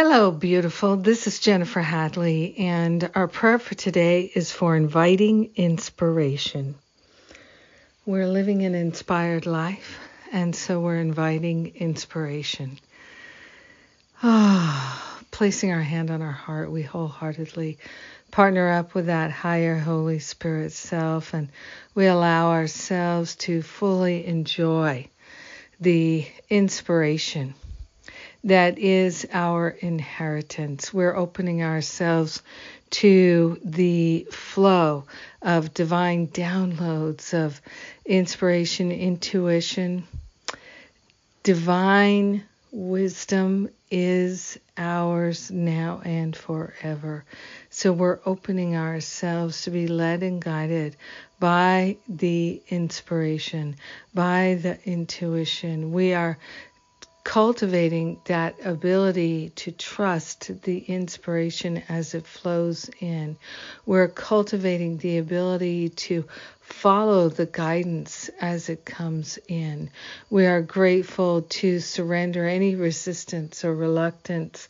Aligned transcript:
Hello, 0.00 0.30
beautiful. 0.30 0.94
This 0.94 1.26
is 1.26 1.40
Jennifer 1.40 1.80
Hadley, 1.80 2.54
and 2.56 3.10
our 3.16 3.26
prayer 3.26 3.58
for 3.58 3.74
today 3.74 4.30
is 4.32 4.52
for 4.52 4.76
inviting 4.76 5.50
inspiration. 5.56 6.76
We're 8.06 8.28
living 8.28 8.64
an 8.64 8.76
inspired 8.76 9.44
life, 9.44 9.98
and 10.30 10.54
so 10.54 10.78
we're 10.78 11.00
inviting 11.00 11.74
inspiration. 11.74 12.78
Ah, 14.22 15.20
placing 15.32 15.72
our 15.72 15.82
hand 15.82 16.12
on 16.12 16.22
our 16.22 16.30
heart, 16.30 16.70
we 16.70 16.84
wholeheartedly 16.84 17.78
partner 18.30 18.70
up 18.70 18.94
with 18.94 19.06
that 19.06 19.32
higher 19.32 19.80
Holy 19.80 20.20
Spirit 20.20 20.70
self, 20.70 21.34
and 21.34 21.48
we 21.96 22.06
allow 22.06 22.52
ourselves 22.52 23.34
to 23.34 23.62
fully 23.62 24.24
enjoy 24.24 25.08
the 25.80 26.24
inspiration 26.48 27.54
that 28.44 28.78
is 28.78 29.26
our 29.32 29.68
inheritance. 29.68 30.92
We're 30.94 31.16
opening 31.16 31.62
ourselves 31.62 32.42
to 32.90 33.60
the 33.64 34.26
flow 34.30 35.04
of 35.42 35.74
divine 35.74 36.28
downloads 36.28 37.34
of 37.34 37.60
inspiration, 38.06 38.92
intuition. 38.92 40.04
Divine 41.42 42.44
wisdom 42.70 43.68
is 43.90 44.58
ours 44.76 45.50
now 45.50 46.00
and 46.04 46.36
forever. 46.36 47.24
So 47.70 47.92
we're 47.92 48.20
opening 48.24 48.76
ourselves 48.76 49.62
to 49.62 49.70
be 49.70 49.88
led 49.88 50.22
and 50.22 50.40
guided 50.40 50.96
by 51.40 51.96
the 52.08 52.62
inspiration, 52.68 53.76
by 54.14 54.58
the 54.60 54.78
intuition. 54.84 55.92
We 55.92 56.14
are 56.14 56.38
cultivating 57.28 58.18
that 58.24 58.56
ability 58.64 59.50
to 59.50 59.70
trust 59.70 60.50
the 60.62 60.78
inspiration 60.78 61.82
as 61.90 62.14
it 62.14 62.26
flows 62.26 62.88
in. 63.00 63.36
We're 63.84 64.08
cultivating 64.08 64.96
the 64.96 65.18
ability 65.18 65.90
to 65.90 66.24
follow 66.62 67.28
the 67.28 67.44
guidance 67.44 68.30
as 68.40 68.70
it 68.70 68.86
comes 68.86 69.38
in. 69.46 69.90
We 70.30 70.46
are 70.46 70.62
grateful 70.62 71.42
to 71.42 71.80
surrender 71.80 72.46
any 72.46 72.76
resistance 72.76 73.62
or 73.62 73.74
reluctance 73.74 74.66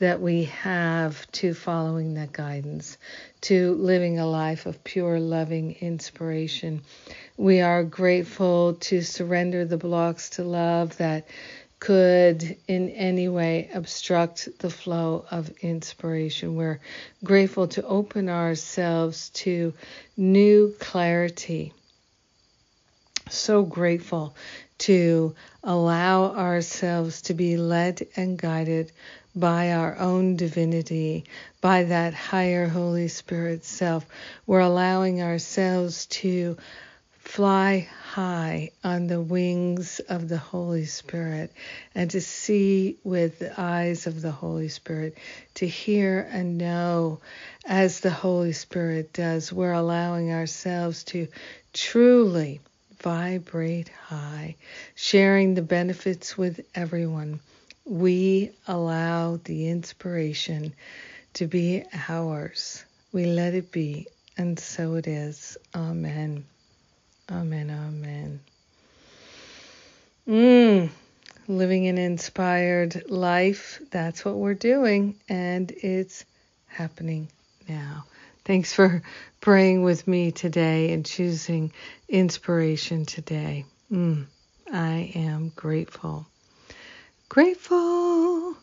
that 0.00 0.20
we 0.20 0.44
have 0.44 1.30
to 1.30 1.54
following 1.54 2.14
that 2.14 2.32
guidance, 2.32 2.98
to 3.42 3.74
living 3.74 4.18
a 4.18 4.26
life 4.26 4.66
of 4.66 4.82
pure, 4.82 5.20
loving 5.20 5.76
inspiration. 5.80 6.82
We 7.36 7.60
are 7.60 7.84
grateful 7.84 8.74
to 8.74 9.02
surrender 9.02 9.64
the 9.64 9.78
blocks 9.78 10.30
to 10.30 10.42
love 10.42 10.96
that 10.96 11.28
could 11.80 12.58
in 12.68 12.90
any 12.90 13.26
way 13.26 13.70
obstruct 13.72 14.48
the 14.58 14.70
flow 14.70 15.24
of 15.30 15.50
inspiration. 15.62 16.54
We're 16.54 16.78
grateful 17.24 17.68
to 17.68 17.82
open 17.82 18.28
ourselves 18.28 19.30
to 19.30 19.72
new 20.16 20.74
clarity. 20.78 21.72
So 23.30 23.62
grateful 23.62 24.36
to 24.78 25.34
allow 25.64 26.34
ourselves 26.34 27.22
to 27.22 27.34
be 27.34 27.56
led 27.56 28.06
and 28.14 28.36
guided 28.38 28.92
by 29.34 29.72
our 29.72 29.96
own 29.98 30.36
divinity, 30.36 31.24
by 31.60 31.84
that 31.84 32.12
higher 32.12 32.66
Holy 32.66 33.08
Spirit 33.08 33.64
self. 33.64 34.04
We're 34.46 34.60
allowing 34.60 35.22
ourselves 35.22 36.06
to 36.06 36.56
fly 37.30 37.88
high 38.02 38.68
on 38.82 39.06
the 39.06 39.20
wings 39.20 40.00
of 40.08 40.28
the 40.28 40.36
Holy 40.36 40.84
Spirit 40.84 41.52
and 41.94 42.10
to 42.10 42.20
see 42.20 42.98
with 43.04 43.38
the 43.38 43.58
eyes 43.58 44.08
of 44.08 44.20
the 44.20 44.32
Holy 44.32 44.68
Spirit, 44.68 45.16
to 45.54 45.64
hear 45.64 46.28
and 46.32 46.58
know 46.58 47.20
as 47.64 48.00
the 48.00 48.10
Holy 48.10 48.50
Spirit 48.50 49.12
does. 49.12 49.52
We're 49.52 49.72
allowing 49.72 50.32
ourselves 50.32 51.04
to 51.04 51.28
truly 51.72 52.60
vibrate 53.00 53.90
high, 53.90 54.56
sharing 54.96 55.54
the 55.54 55.62
benefits 55.62 56.36
with 56.36 56.60
everyone. 56.74 57.38
We 57.84 58.50
allow 58.66 59.38
the 59.44 59.68
inspiration 59.68 60.74
to 61.34 61.46
be 61.46 61.84
ours. 62.08 62.84
We 63.12 63.26
let 63.26 63.54
it 63.54 63.70
be, 63.70 64.08
and 64.36 64.58
so 64.58 64.96
it 64.96 65.06
is. 65.06 65.56
Amen. 65.76 66.49
Amen. 67.30 67.70
Amen. 67.70 68.40
Mm, 70.28 70.90
living 71.46 71.86
an 71.86 71.96
inspired 71.96 73.08
life. 73.08 73.80
That's 73.90 74.24
what 74.24 74.36
we're 74.36 74.54
doing, 74.54 75.16
and 75.28 75.70
it's 75.70 76.24
happening 76.66 77.28
now. 77.68 78.04
Thanks 78.44 78.72
for 78.72 79.02
praying 79.40 79.82
with 79.82 80.08
me 80.08 80.32
today 80.32 80.92
and 80.92 81.06
choosing 81.06 81.72
inspiration 82.08 83.06
today. 83.06 83.64
Mm, 83.92 84.26
I 84.72 85.12
am 85.14 85.52
grateful. 85.54 86.26
Grateful. 87.28 88.56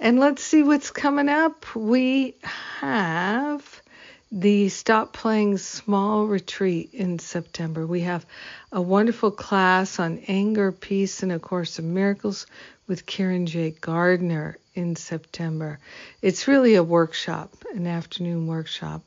And 0.00 0.20
let's 0.20 0.42
see 0.42 0.62
what's 0.62 0.90
coming 0.90 1.30
up. 1.30 1.74
We 1.74 2.34
have 2.80 3.82
the 4.36 4.68
Stop 4.68 5.12
Playing 5.12 5.58
Small 5.58 6.26
retreat 6.26 6.90
in 6.92 7.20
September. 7.20 7.86
We 7.86 8.00
have 8.00 8.26
a 8.72 8.82
wonderful 8.82 9.30
class 9.30 10.00
on 10.00 10.24
anger, 10.26 10.72
peace, 10.72 11.22
and 11.22 11.30
A 11.30 11.38
Course 11.38 11.78
of 11.78 11.84
Miracles 11.84 12.46
with 12.88 13.06
Karen 13.06 13.46
J. 13.46 13.70
Gardner 13.70 14.58
in 14.74 14.96
September. 14.96 15.78
It's 16.20 16.48
really 16.48 16.74
a 16.74 16.82
workshop, 16.82 17.54
an 17.76 17.86
afternoon 17.86 18.48
workshop. 18.48 19.02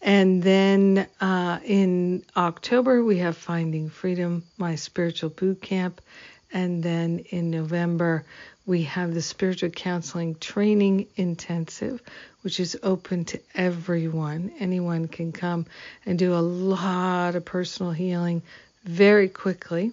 And 0.00 0.44
then 0.44 1.08
uh, 1.20 1.58
in 1.64 2.24
October, 2.36 3.02
we 3.02 3.18
have 3.18 3.36
Finding 3.36 3.90
Freedom, 3.90 4.44
my 4.58 4.76
spiritual 4.76 5.30
boot 5.30 5.60
camp. 5.60 6.00
And 6.52 6.82
then 6.82 7.20
in 7.30 7.50
November, 7.50 8.24
we 8.66 8.82
have 8.84 9.14
the 9.14 9.22
spiritual 9.22 9.70
counseling 9.70 10.36
training 10.36 11.08
intensive, 11.16 12.00
which 12.42 12.60
is 12.60 12.78
open 12.82 13.24
to 13.26 13.40
everyone. 13.54 14.52
Anyone 14.58 15.08
can 15.08 15.32
come 15.32 15.66
and 16.06 16.18
do 16.18 16.34
a 16.34 16.36
lot 16.36 17.34
of 17.34 17.44
personal 17.44 17.92
healing 17.92 18.42
very 18.84 19.28
quickly, 19.28 19.92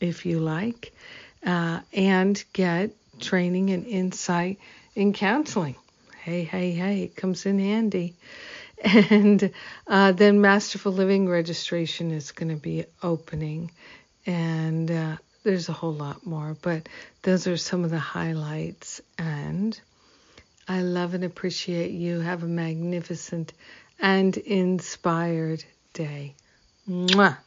if 0.00 0.26
you 0.26 0.40
like, 0.40 0.92
uh, 1.44 1.80
and 1.92 2.42
get 2.52 2.90
training 3.20 3.70
and 3.70 3.86
insight 3.86 4.58
in 4.94 5.12
counseling. 5.12 5.76
Hey, 6.22 6.42
hey, 6.44 6.72
hey, 6.72 7.02
it 7.02 7.16
comes 7.16 7.46
in 7.46 7.58
handy. 7.58 8.14
And 8.84 9.50
uh, 9.88 10.12
then 10.12 10.40
Masterful 10.40 10.92
Living 10.92 11.28
registration 11.28 12.12
is 12.12 12.30
going 12.30 12.50
to 12.50 12.62
be 12.62 12.84
opening. 13.02 13.72
And 14.24 14.88
uh, 14.88 15.16
there's 15.42 15.68
a 15.68 15.72
whole 15.72 15.94
lot 15.94 16.26
more, 16.26 16.56
but 16.60 16.88
those 17.22 17.46
are 17.46 17.56
some 17.56 17.84
of 17.84 17.90
the 17.90 17.98
highlights. 17.98 19.00
And 19.18 19.78
I 20.66 20.82
love 20.82 21.14
and 21.14 21.24
appreciate 21.24 21.92
you. 21.92 22.20
Have 22.20 22.42
a 22.42 22.48
magnificent 22.48 23.52
and 24.00 24.36
inspired 24.36 25.64
day. 25.92 26.34
Mwah. 26.88 27.38